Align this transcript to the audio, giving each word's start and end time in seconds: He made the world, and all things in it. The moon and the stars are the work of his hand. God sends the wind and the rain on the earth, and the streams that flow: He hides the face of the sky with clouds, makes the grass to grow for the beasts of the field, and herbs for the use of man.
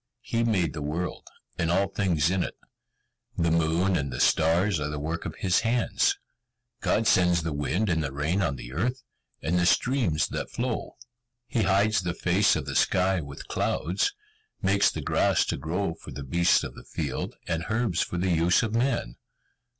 He 0.23 0.43
made 0.43 0.73
the 0.73 0.81
world, 0.81 1.27
and 1.59 1.69
all 1.71 1.89
things 1.89 2.31
in 2.31 2.41
it. 2.41 2.55
The 3.37 3.51
moon 3.51 3.95
and 3.95 4.11
the 4.11 4.19
stars 4.19 4.79
are 4.79 4.89
the 4.89 4.97
work 4.97 5.25
of 5.25 5.35
his 5.35 5.59
hand. 5.59 6.15
God 6.79 7.05
sends 7.05 7.43
the 7.43 7.53
wind 7.53 7.87
and 7.87 8.03
the 8.03 8.11
rain 8.11 8.41
on 8.41 8.55
the 8.55 8.73
earth, 8.73 9.03
and 9.43 9.59
the 9.59 9.65
streams 9.67 10.29
that 10.29 10.49
flow: 10.49 10.95
He 11.45 11.61
hides 11.61 12.01
the 12.01 12.15
face 12.15 12.55
of 12.55 12.65
the 12.65 12.73
sky 12.73 13.21
with 13.21 13.47
clouds, 13.47 14.15
makes 14.59 14.89
the 14.89 15.01
grass 15.01 15.45
to 15.45 15.55
grow 15.57 15.93
for 15.93 16.09
the 16.09 16.23
beasts 16.23 16.63
of 16.63 16.73
the 16.73 16.83
field, 16.83 17.35
and 17.47 17.65
herbs 17.69 18.01
for 18.01 18.17
the 18.17 18.31
use 18.31 18.63
of 18.63 18.73
man. 18.73 19.17